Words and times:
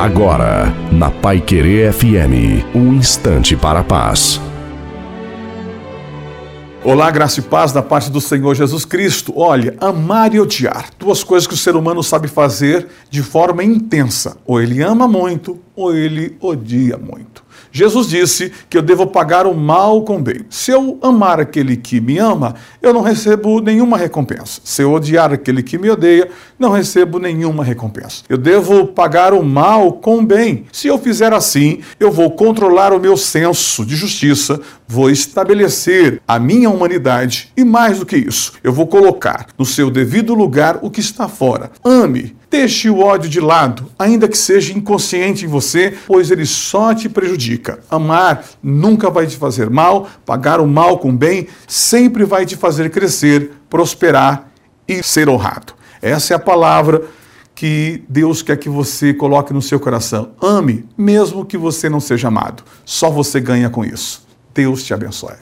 Agora, 0.00 0.74
na 0.90 1.10
Pai 1.10 1.42
Querer 1.42 1.92
FM, 1.92 2.64
um 2.74 2.94
instante 2.94 3.54
para 3.54 3.80
a 3.80 3.84
paz. 3.84 4.40
Olá, 6.82 7.10
graça 7.10 7.40
e 7.40 7.42
paz 7.42 7.70
da 7.70 7.82
parte 7.82 8.10
do 8.10 8.18
Senhor 8.18 8.54
Jesus 8.54 8.86
Cristo. 8.86 9.34
Olha, 9.36 9.76
amar 9.78 10.32
e 10.32 10.40
odiar, 10.40 10.88
duas 10.98 11.22
coisas 11.22 11.46
que 11.46 11.52
o 11.52 11.56
ser 11.56 11.76
humano 11.76 12.02
sabe 12.02 12.28
fazer 12.28 12.88
de 13.10 13.22
forma 13.22 13.62
intensa. 13.62 14.38
Ou 14.46 14.58
ele 14.62 14.82
ama 14.82 15.06
muito, 15.06 15.60
ou 15.76 15.94
ele 15.94 16.34
odia 16.40 16.96
muito. 16.96 17.44
Jesus 17.72 18.08
disse 18.08 18.52
que 18.68 18.76
eu 18.76 18.82
devo 18.82 19.06
pagar 19.06 19.46
o 19.46 19.54
mal 19.54 20.02
com 20.02 20.22
bem. 20.22 20.40
Se 20.48 20.70
eu 20.70 20.98
amar 21.02 21.40
aquele 21.40 21.76
que 21.76 22.00
me 22.00 22.18
ama, 22.18 22.54
eu 22.82 22.92
não 22.92 23.02
recebo 23.02 23.60
nenhuma 23.60 23.96
recompensa. 23.96 24.60
Se 24.64 24.82
eu 24.82 24.92
odiar 24.92 25.32
aquele 25.32 25.62
que 25.62 25.78
me 25.78 25.90
odeia, 25.90 26.28
não 26.58 26.70
recebo 26.70 27.18
nenhuma 27.18 27.64
recompensa. 27.64 28.22
Eu 28.28 28.36
devo 28.36 28.86
pagar 28.86 29.32
o 29.32 29.42
mal 29.42 29.92
com 29.92 30.24
bem. 30.24 30.66
Se 30.72 30.88
eu 30.88 30.98
fizer 30.98 31.32
assim, 31.32 31.80
eu 31.98 32.10
vou 32.10 32.30
controlar 32.30 32.92
o 32.92 33.00
meu 33.00 33.16
senso 33.16 33.84
de 33.84 33.96
justiça, 33.96 34.60
vou 34.86 35.10
estabelecer 35.10 36.20
a 36.26 36.38
minha 36.38 36.68
humanidade 36.68 37.52
e 37.56 37.64
mais 37.64 37.98
do 37.98 38.06
que 38.06 38.16
isso, 38.16 38.54
eu 38.62 38.72
vou 38.72 38.86
colocar 38.86 39.46
no 39.56 39.64
seu 39.64 39.90
devido 39.90 40.34
lugar 40.34 40.78
o 40.82 40.90
que 40.90 41.00
está 41.00 41.28
fora. 41.28 41.70
Ame, 41.84 42.34
Deixe 42.50 42.90
o 42.90 42.98
ódio 42.98 43.30
de 43.30 43.38
lado, 43.38 43.86
ainda 43.96 44.26
que 44.26 44.36
seja 44.36 44.76
inconsciente 44.76 45.44
em 45.44 45.48
você, 45.48 45.94
pois 46.04 46.32
ele 46.32 46.44
só 46.44 46.92
te 46.92 47.08
prejudica. 47.08 47.49
Amar 47.90 48.44
nunca 48.62 49.10
vai 49.10 49.26
te 49.26 49.36
fazer 49.36 49.70
mal, 49.70 50.08
pagar 50.24 50.60
o 50.60 50.66
mal 50.66 50.98
com 50.98 51.14
bem 51.16 51.48
sempre 51.66 52.24
vai 52.24 52.46
te 52.46 52.56
fazer 52.56 52.90
crescer, 52.90 53.52
prosperar 53.68 54.50
e 54.86 55.02
ser 55.02 55.28
honrado. 55.28 55.74
Essa 56.02 56.34
é 56.34 56.36
a 56.36 56.40
palavra 56.40 57.02
que 57.54 58.02
Deus 58.08 58.40
quer 58.40 58.56
que 58.56 58.68
você 58.68 59.12
coloque 59.12 59.52
no 59.52 59.60
seu 59.60 59.78
coração. 59.78 60.30
Ame, 60.42 60.88
mesmo 60.96 61.44
que 61.44 61.58
você 61.58 61.88
não 61.88 62.00
seja 62.00 62.28
amado. 62.28 62.62
Só 62.84 63.10
você 63.10 63.38
ganha 63.38 63.68
com 63.68 63.84
isso. 63.84 64.26
Deus 64.54 64.82
te 64.82 64.94
abençoe. 64.94 65.34